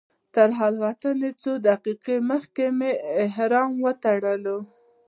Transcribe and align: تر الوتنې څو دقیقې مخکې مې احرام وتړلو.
تر 0.35 0.49
الوتنې 0.67 1.29
څو 1.41 1.51
دقیقې 1.67 2.17
مخکې 2.29 2.65
مې 2.77 2.91
احرام 3.25 3.71
وتړلو. 3.85 4.57